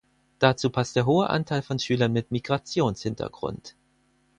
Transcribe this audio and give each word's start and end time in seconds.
Dazu 0.39 0.71
passt 0.71 0.95
der 0.95 1.05
hohe 1.05 1.29
Anteil 1.29 1.61
von 1.61 1.77
Schülern 1.77 2.11
mit 2.11 2.31
Migrationshintergrund. 2.31 3.75